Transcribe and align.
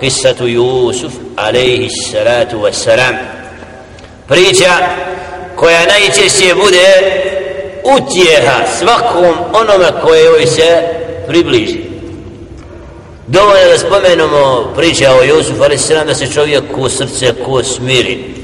kisatu 0.00 0.48
يوسف 0.48 1.12
عليه 1.38 1.88
salatu 1.88 2.54
والسلام 2.54 3.16
priča 4.28 4.72
koja 5.56 5.86
najčešće 5.86 6.54
bude 6.54 6.86
utjeha 7.84 8.66
svakom 8.78 9.34
onome 9.52 10.00
koje 10.02 10.24
joj 10.24 10.46
se 10.46 10.82
približi. 11.26 11.78
Dovoljno 13.26 13.68
da 13.68 13.78
spomenemo 13.78 14.72
priča 14.76 15.14
o 15.14 15.22
Jusuf 15.22 15.60
alaihi 15.60 15.82
sallam 15.82 16.06
da 16.06 16.14
se 16.14 16.32
čovjek 16.32 16.64
ko 16.74 16.88
srce 16.88 17.34
ko 17.44 17.62
smiri. 17.64 18.34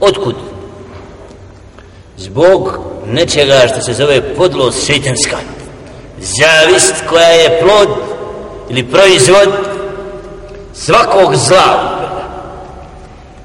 Otkud? 0.00 0.34
Zbog 2.16 2.78
nečega 3.06 3.68
što 3.72 3.80
se 3.80 3.92
zove 3.92 4.34
podlost 4.34 4.86
svjetanska 4.86 5.36
zavist 6.18 6.94
koja 7.08 7.28
je 7.28 7.60
plod 7.60 7.88
ili 8.70 8.86
proizvod 8.86 9.48
svakog 10.74 11.36
zla 11.36 11.96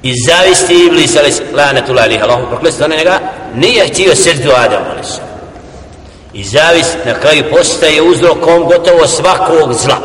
i 0.02 0.14
zavisti 0.26 0.86
iblis 0.86 1.16
ali 1.16 1.32
lanetul 1.56 1.98
alihi 1.98 2.22
Allahu 2.22 2.46
proklesu 2.46 2.78
da 2.78 2.96
njega 2.96 3.20
nije 3.54 3.86
htio 3.86 4.16
srdu 4.16 4.50
Adam 4.56 4.82
ali 4.90 5.02
i 6.32 6.44
zavist 6.44 6.96
na 7.04 7.14
kraju 7.14 7.44
postaje 7.50 8.02
uzrokom 8.02 8.64
gotovo 8.64 9.06
svakog 9.06 9.72
zla. 9.72 9.96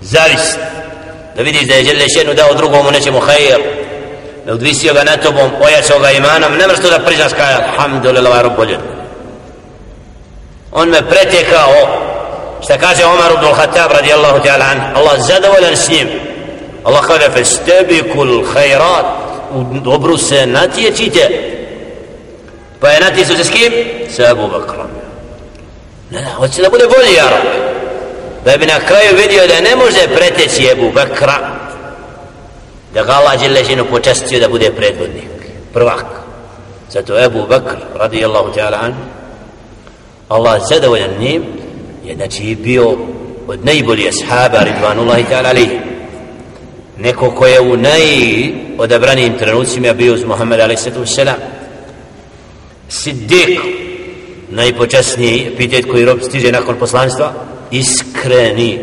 Zavist. 0.00 0.58
Da 1.36 1.42
vidiš 1.42 1.62
da 1.62 1.74
je 1.74 1.84
žele 1.84 2.04
šenu 2.18 2.34
dao 2.34 2.54
drugomu 2.54 2.90
nečemu 2.90 3.20
hajel 3.20 3.60
da 4.46 4.52
odvisio 4.52 4.94
ga 4.94 5.04
na 5.04 5.16
tobom 5.16 5.50
ojačao 5.62 5.98
ga 5.98 6.10
imanom 6.10 6.52
ne 6.52 6.66
mreš 6.66 6.80
to 6.80 6.90
da 6.90 6.98
priznaš 6.98 7.32
kaj 7.32 7.54
alhamdulillah 7.54 8.42
rabboljen 8.42 8.80
on 10.72 10.88
me 10.88 11.08
pretekao 11.08 11.72
šta 12.66 12.78
kaže 12.78 13.06
Omar 13.06 13.32
ibn 13.32 13.44
al-Khattab 13.46 13.92
radijallahu 13.94 14.42
ta'ala 14.42 14.64
an 14.64 14.78
Allah 14.98 15.14
zadovoljan 15.22 15.76
s 15.76 15.88
njim 15.88 16.08
Allah 16.84 17.06
kaže 17.06 17.30
festabikul 17.30 18.42
khairat 18.54 19.06
u 19.54 19.78
dobru 19.80 20.18
se 20.18 20.46
natječite 20.46 21.52
pa 22.80 22.88
je 22.88 23.00
natječu 23.00 23.36
se 23.36 23.44
s 23.44 23.50
kim? 23.50 23.72
sa 24.10 24.22
Abu 24.30 24.48
Bakrom 24.48 24.90
ne, 26.10 26.20
ne, 26.20 26.30
hoće 26.30 26.62
da 26.62 26.70
bude 26.70 26.84
bolji 26.86 27.14
jarok 27.14 27.46
da 28.44 28.56
bi 28.56 28.66
na 28.66 28.80
kraju 28.80 29.16
vidio 29.16 29.46
da 29.46 29.60
ne 29.70 29.76
može 29.76 30.16
preteći 30.16 30.70
Abu 30.72 30.90
Bakra 30.90 31.38
da 32.94 33.02
ga 33.02 33.12
Allah 33.12 33.40
Đelešinu 33.40 33.84
počastio 33.84 34.40
da 34.40 34.48
bude 34.48 34.70
predvodnik 34.72 35.30
prvak 35.72 36.04
zato 36.90 37.14
Abu 37.24 37.46
Bakr 37.46 37.76
radijallahu 37.94 38.52
ta'ala 38.56 38.78
an 38.82 38.94
Allah 40.28 40.62
zadovoljan 40.68 41.10
njim 41.20 41.55
je 42.06 42.14
znači 42.16 42.54
bio 42.54 42.96
od 43.46 43.64
najboljih 43.64 44.08
ashaba 44.08 44.58
ridvanullahi 44.64 45.24
ta'ala 45.30 45.48
alihi 45.48 45.78
neko 46.98 47.30
ko 47.30 47.46
je 47.46 47.60
u 47.60 47.76
najodabranijim 47.76 49.38
trenucima 49.38 49.92
bio 49.92 50.14
uz 50.14 50.24
Muhammed 50.24 50.60
a.s. 50.60 50.88
Siddiq 52.88 53.58
najpočasniji 54.50 55.50
epitet 55.54 55.86
koji 55.90 56.04
rob 56.04 56.18
stiže 56.22 56.52
nakon 56.52 56.76
poslanstva 56.76 57.32
iskreni 57.70 58.78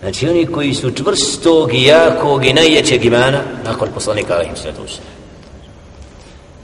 znači 0.00 0.28
oni 0.28 0.46
koji 0.46 0.74
su 0.74 0.90
čvrstog 0.90 1.74
i 1.74 1.82
jakog 1.82 2.44
i 2.44 2.52
najjačeg 2.52 3.04
imana 3.04 3.40
nakon 3.64 3.88
poslanika 3.94 4.34
a.s. 4.34 4.66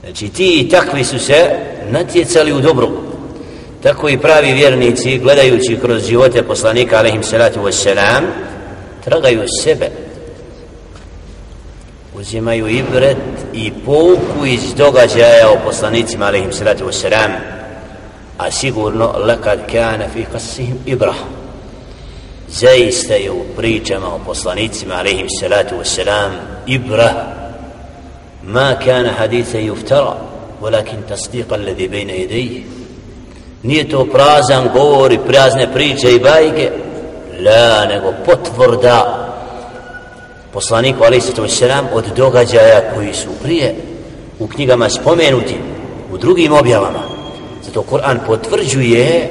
znači 0.03 0.29
ti 0.29 0.59
i 0.59 0.69
takvi 0.69 1.03
su 1.03 1.19
se 1.19 1.49
natjecali 1.89 2.53
u 2.53 2.61
dobrogu 2.61 3.10
tako 3.83 4.09
i 4.09 4.17
pravi 4.17 4.53
vjernici 4.53 5.17
gledajući 5.17 5.77
kroz 5.81 6.07
živote 6.07 6.43
poslanika 6.43 6.97
alaihim 6.97 7.23
salatu 7.23 7.59
wassalam 7.59 8.21
tragaju 9.03 9.43
sebe. 9.63 9.89
Uzimaju 12.15 12.67
ibret 12.67 13.17
i 13.53 13.71
pouku 13.85 14.45
iz 14.45 14.73
događaja 14.73 15.49
o 15.49 15.59
poslanicima 15.65 16.25
alaihim 16.25 16.53
salatu 16.53 16.85
wassalam 16.85 17.31
a 18.37 18.51
sigurno 18.51 19.13
lakad 19.17 19.59
kana 19.71 20.05
fi 20.13 20.25
qasihim 20.33 20.75
ibrah 20.85 21.15
zaista 22.49 23.13
je 23.13 23.31
u 23.31 23.43
pričama 23.57 24.07
o 24.15 24.19
poslanicima 24.25 24.95
alaihim 24.95 25.27
salatu 25.39 25.75
wassalam 25.75 26.31
ibrah 26.67 27.13
ma 28.43 28.75
kana 28.85 29.09
hadisa 29.09 29.57
yuftara 29.57 30.31
ولكن 30.61 30.97
تصديق 31.09 31.53
الذي 31.53 31.87
بين 31.87 32.09
يديه 32.09 32.61
nije 33.63 33.89
to 33.89 34.05
prazan 34.05 34.69
govor 34.73 35.11
i 35.11 35.19
prazne 35.27 35.73
priče 35.73 36.11
i 36.11 36.19
bajke 36.19 36.71
la 37.45 37.85
nego 37.85 38.13
potvrda 38.25 39.27
poslaniku 40.53 41.03
alaihi 41.03 41.21
sallamu 41.21 41.49
sallam 41.49 41.87
od 41.93 42.05
događaja 42.15 42.81
koji 42.95 43.13
su 43.13 43.29
prije 43.43 43.75
u 44.39 44.47
knjigama 44.47 44.89
spomenuti 44.89 45.55
u 46.13 46.17
drugim 46.17 46.53
objavama. 46.53 46.99
Zato 47.63 47.83
Kur'an 47.91 48.17
potvrđuje 48.27 49.29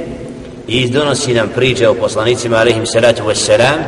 i 0.67 0.89
donosi 0.89 1.35
nam 1.35 1.49
priče 1.55 1.89
o 1.89 1.95
poslanicima 1.95 2.57
alaihim 2.57 2.87
sallatu 2.87 3.23
wassalam 3.23 3.79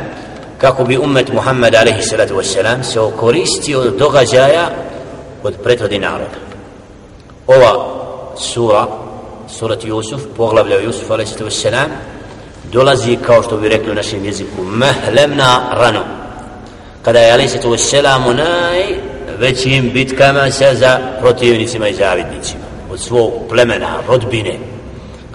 kako 0.57 0.83
bi 0.83 0.97
umet 0.97 1.33
Muhammed 1.33 1.75
alaihi 1.75 2.01
sallatu 2.01 2.35
wassalam 2.35 2.83
se 2.83 2.99
okoristio 2.99 3.79
od 3.79 3.97
događaja 3.97 4.69
od 5.43 5.53
prethodni 5.63 5.99
naroda. 5.99 6.37
Ova 7.47 7.93
sura 8.37 9.02
surat 9.59 9.85
Jusuf 9.85 10.21
poglavlja 10.37 10.79
Jusuf 10.79 11.11
a.s. 11.11 11.65
dolazi 12.71 13.17
kao 13.25 13.43
što 13.43 13.57
bi 13.57 13.69
rekli 13.69 13.91
u 13.91 13.95
našem 13.95 14.25
jeziku 14.25 14.63
mehlemna 14.63 15.69
rano 15.73 16.03
kada 17.01 17.19
je 17.19 17.31
a.s. 17.31 17.65
u 18.27 18.33
najvećim 18.33 19.91
bitkama 19.93 20.51
se 20.51 20.69
za 20.73 20.99
protivnicima 21.21 21.87
i 21.87 21.93
zavidnicima 21.93 22.63
od 22.91 22.99
svog 22.99 23.31
plemena, 23.49 23.99
rodbine 24.07 24.57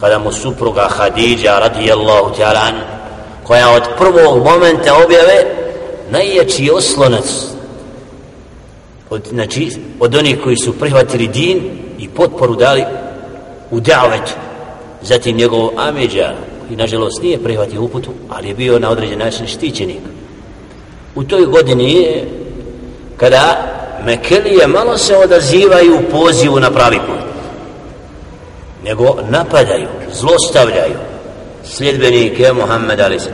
kada 0.00 0.18
mu 0.18 0.32
supruga 0.32 0.88
Hadidja 0.90 1.58
radijallahu 1.58 2.34
ta'ala 2.38 2.70
koja 3.44 3.70
od 3.70 3.82
prvog 3.98 4.44
momenta 4.44 4.94
objave 5.04 5.44
najjači 6.10 6.70
oslonac 6.74 7.24
od, 9.10 9.26
znači, 9.30 9.70
od 10.00 10.14
onih 10.14 10.38
koji 10.44 10.56
su 10.56 10.78
prihvatili 10.78 11.28
din 11.28 11.70
i 11.98 12.08
potporu 12.08 12.54
dali 12.54 12.84
u 13.70 13.80
davetu 13.80 14.32
zatim 15.02 15.36
njegov 15.36 15.70
ameđa 15.76 16.34
i 16.70 16.76
nažalost 16.76 17.22
nije 17.22 17.42
prihvatio 17.42 17.82
uputu 17.82 18.10
ali 18.28 18.48
je 18.48 18.54
bio 18.54 18.78
na 18.78 18.90
određen 18.90 19.18
način 19.18 19.46
štićenik. 19.46 20.00
U 21.14 21.24
toj 21.24 21.46
godini 21.46 22.24
kada 23.16 23.74
Mekelije 24.04 24.66
malo 24.66 24.98
se 24.98 25.16
odazivaju 25.16 25.98
u 25.98 26.10
pozivu 26.10 26.60
na 26.60 26.70
pravi 26.70 26.98
put 27.06 27.28
nego 28.84 29.16
napadaju, 29.30 29.88
zlostavljaju 30.12 30.94
sljedbenike 31.64 32.52
Muhammed 32.52 33.00
ali 33.00 33.20
se 33.20 33.30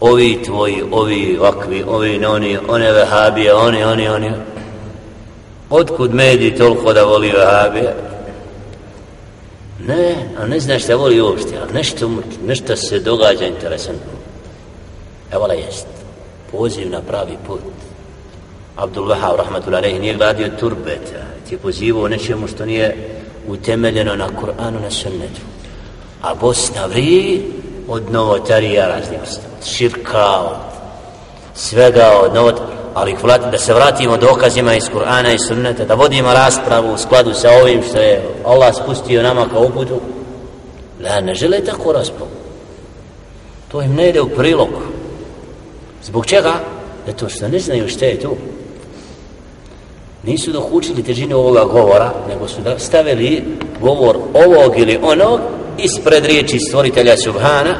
ovi 0.00 0.42
tvoji, 0.44 0.82
ovi 0.90 1.38
vakvi, 1.40 1.84
ovi 1.88 2.24
oni, 2.24 2.58
one 2.68 2.92
vehabije, 2.92 3.54
oni, 3.54 3.84
oni, 3.84 4.08
oni. 4.08 4.30
Otkud 5.70 6.14
mediji 6.14 6.56
toliko 6.56 6.92
da 6.92 7.04
voli 7.04 7.30
vehabije? 7.30 7.94
Ne, 9.86 10.28
a 10.38 10.46
ne 10.46 10.60
znaš 10.60 10.82
šta 10.82 10.96
voli 10.96 11.20
uopšte, 11.20 11.58
ali 11.62 11.72
nešto, 11.72 12.10
nešto 12.46 12.76
se 12.76 12.98
događa 12.98 13.44
interesantno. 13.46 14.12
Evo 15.32 15.46
la 15.46 15.54
jest. 15.54 15.86
Poziv 16.50 16.90
na 16.90 17.00
pravi 17.00 17.36
put. 17.46 17.60
Abdul 18.76 19.08
Wahab, 19.08 19.36
rahmatullahi, 19.36 19.98
nije 19.98 20.14
gradio 20.14 20.48
turbeta. 20.60 21.22
ti 21.48 21.54
je 21.54 21.58
pozivao 21.58 22.08
nečemu 22.08 22.46
što 22.48 22.66
nije 22.66 22.96
utemeljeno 23.48 24.16
na 24.16 24.28
Kur'anu, 24.28 24.80
na 24.82 24.90
sunnetu. 24.90 25.40
A 26.22 26.34
Bosna 26.34 26.86
vri 26.86 27.42
od 27.88 28.12
novotarija 28.12 28.86
raznih 28.86 29.20
od 29.22 29.66
širka, 29.66 30.40
od 30.40 30.56
svega, 31.54 32.10
od 32.24 32.34
novotarija 32.34 32.71
ali 32.94 33.16
da 33.50 33.58
se 33.58 33.74
vratimo 33.74 34.16
dokazima 34.16 34.74
iz 34.74 34.84
Kur'ana 34.94 35.34
i 35.34 35.38
sunneta, 35.38 35.84
da 35.84 35.94
vodimo 35.94 36.32
raspravu 36.32 36.92
u 36.92 36.98
skladu 36.98 37.34
sa 37.34 37.48
ovim 37.62 37.82
što 37.88 37.98
je 37.98 38.22
Allah 38.44 38.74
spustio 38.82 39.22
nama 39.22 39.48
kao 39.48 39.62
uputu, 39.62 40.00
la, 41.00 41.20
ne 41.20 41.34
žele 41.34 41.60
tako 41.64 41.92
raspravu. 41.92 42.30
To 43.68 43.82
im 43.82 43.94
ne 43.94 44.08
ide 44.08 44.20
u 44.20 44.28
prilog. 44.28 44.68
Zbog 46.04 46.26
čega? 46.26 46.52
Zato 47.06 47.28
što 47.28 47.48
ne 47.48 47.58
znaju 47.58 47.88
što 47.88 48.04
je 48.04 48.20
to. 48.20 48.36
Nisu 50.22 50.52
dokučili 50.52 51.02
težinu 51.02 51.36
ovoga 51.36 51.64
govora, 51.64 52.12
nego 52.28 52.48
su 52.48 52.56
stavili 52.78 53.44
govor 53.80 54.18
ovog 54.34 54.78
ili 54.78 54.98
onog 55.02 55.40
ispred 55.78 56.24
riječi 56.24 56.58
stvoritelja 56.58 57.16
Subhana 57.16 57.76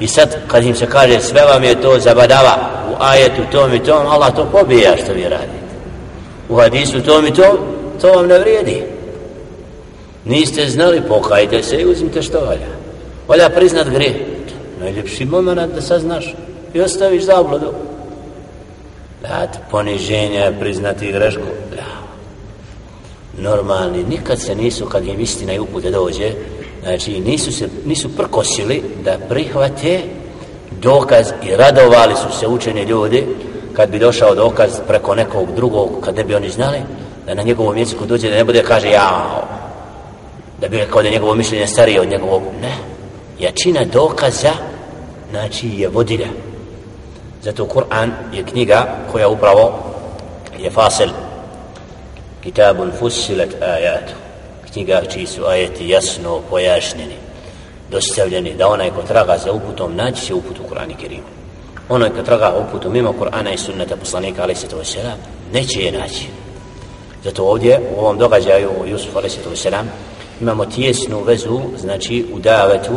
i 0.00 0.08
sad 0.08 0.36
kad 0.48 0.64
im 0.64 0.74
se 0.74 0.86
kaže 0.86 1.20
sve 1.20 1.42
vam 1.42 1.64
je 1.64 1.80
to 1.80 1.98
zabadava 1.98 2.78
ajetu 2.98 3.42
tom 3.52 3.74
i 3.74 3.82
tom, 3.82 4.06
Allah 4.06 4.34
to 4.36 4.48
pobija 4.52 4.96
što 5.04 5.12
vi 5.12 5.22
radite. 5.22 5.68
U 6.48 6.56
hadisu 6.56 7.02
tom 7.02 7.26
i 7.26 7.34
tom, 7.34 7.58
to 8.00 8.12
vam 8.12 8.26
ne 8.26 8.38
vrijedi. 8.38 8.82
Niste 10.24 10.68
znali, 10.68 11.02
pokajte 11.08 11.62
se 11.62 11.76
i 11.76 11.86
uzmite 11.86 12.22
što 12.22 12.40
valja. 12.40 12.68
Valja 13.28 13.48
priznat 13.48 13.88
grije. 13.88 14.26
najljepši 14.80 15.24
moment 15.24 15.74
da 15.74 15.80
saznaš 15.80 16.34
i 16.74 16.80
ostaviš 16.80 17.22
zabludu 17.22 17.72
dat 19.22 19.58
poniženja 19.70 20.52
priznati 20.60 21.12
grešku 21.12 21.42
da. 21.76 21.84
normalni 23.42 24.04
nikad 24.04 24.40
se 24.40 24.54
nisu 24.54 24.86
kad 24.86 25.06
im 25.06 25.20
istina 25.20 25.52
i 25.52 25.58
upute 25.58 25.90
dođe 25.90 26.32
znači 26.82 27.20
nisu 27.20 27.52
se 27.52 27.68
nisu 27.86 28.16
prkosili 28.16 28.82
da 29.04 29.18
prihvate 29.28 30.00
dokaz 30.70 31.32
i 31.42 31.56
radovali 31.56 32.14
su 32.16 32.38
se 32.38 32.46
učeni 32.46 32.82
ljudi 32.82 33.26
kad 33.72 33.90
bi 33.90 33.98
došao 33.98 34.34
dokaz 34.34 34.70
preko 34.88 35.14
nekog 35.14 35.54
drugog 35.54 35.88
kad 36.04 36.16
ne 36.16 36.24
bi 36.24 36.34
oni 36.34 36.50
znali 36.50 36.78
da 37.26 37.34
na 37.34 37.42
njegovom 37.42 37.76
jeziku 37.76 38.06
dođe 38.06 38.30
da 38.30 38.36
ne 38.36 38.44
bude 38.44 38.62
kaže 38.62 38.88
jao. 38.88 39.44
Da 40.60 40.68
bi 40.68 40.86
kao 40.90 41.02
da 41.02 41.08
je 41.08 41.12
njegovo 41.12 41.34
mišljenje 41.34 41.66
starije 41.66 42.00
od 42.00 42.08
njegovog. 42.08 42.42
Ne. 42.62 42.74
Jačina 43.38 43.84
dokaza 43.84 44.52
znači 45.30 45.68
je 45.68 45.88
vodilja. 45.88 46.28
Zato 47.42 47.66
Kur'an 47.66 48.10
je 48.32 48.44
knjiga 48.44 48.86
koja 49.12 49.28
upravo 49.28 49.78
je 50.58 50.70
fasel. 50.70 51.08
Kitabun 52.42 52.92
fusilat 52.98 53.48
ajatu 53.62 54.12
knjiga 54.72 55.02
čiji 55.12 55.26
su 55.26 55.44
ajeti 55.44 55.88
jasno 55.88 56.40
pojašnjeni 56.50 57.14
dostavljeni 57.90 58.54
da 58.54 58.68
onaj 58.68 58.90
ko 58.90 59.02
traga 59.02 59.38
za 59.44 59.52
uputom 59.52 59.96
naći 59.96 60.26
se 60.26 60.34
u 60.34 60.42
Kur'an 60.70 60.90
i 60.90 60.94
Kerimu. 61.02 61.26
onaj 61.88 62.10
ko 62.10 62.22
traga 62.22 62.54
uputom 62.68 62.92
mimo 62.92 63.14
Kur'ana 63.20 63.54
i 63.54 63.58
sunneta 63.58 63.96
poslanika 63.96 64.42
alaih 64.42 64.58
sato 64.58 64.76
wasalam 64.76 65.16
neće 65.52 65.80
je 65.80 65.92
naći 65.92 66.26
zato 67.24 67.44
ovdje 67.44 67.80
u 67.96 68.00
ovom 68.00 68.18
događaju 68.18 68.70
Jusuf 68.86 69.16
alaih 69.16 69.32
sato 69.32 69.50
wasalam 69.50 69.84
imamo 70.40 70.64
tijesnu 70.64 71.22
vezu 71.24 71.60
znači 71.76 72.26
u 72.32 72.38
davetu 72.38 72.96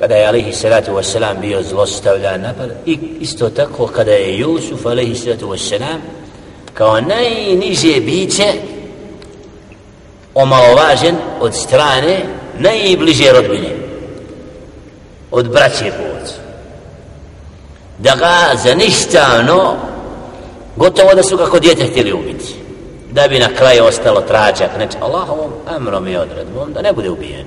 kada 0.00 0.14
je 0.14 0.26
alaihi 0.26 0.52
salatu 0.52 0.92
wasalam 0.92 1.40
bio 1.40 1.62
zlostavljan 1.62 2.40
napad 2.40 2.70
i 2.86 2.98
isto 3.20 3.48
tako 3.50 3.86
kada 3.86 4.12
je 4.12 4.38
Jusuf 4.38 4.86
alaihi 4.86 5.16
salatu 5.16 5.48
wasalam 5.48 5.98
kao 6.74 7.00
najniže 7.00 8.00
biće 8.00 8.52
omalovažen 10.34 11.16
od 11.40 11.54
strane 11.54 12.20
najbliže 12.58 13.32
rodbine 13.32 13.81
od 15.32 15.50
braće 15.50 15.92
povodca 15.98 16.34
da 17.98 18.16
ga 18.16 18.58
za 18.62 18.74
ništano 18.74 19.76
gotovo 20.76 21.14
da 21.14 21.22
su 21.22 21.36
kako 21.36 21.58
djete 21.58 21.86
htjeli 21.86 22.12
ubiti. 22.12 22.54
Da 23.10 23.28
bi 23.28 23.38
na 23.38 23.48
kraju 23.58 23.84
ostalo 23.84 24.20
tračak 24.20 24.70
neče 24.78 24.98
Allahovom 25.00 25.52
amrom 25.76 26.08
i 26.08 26.16
odredbom 26.16 26.72
da 26.72 26.82
ne 26.82 26.92
bude 26.92 27.10
ubijen. 27.10 27.46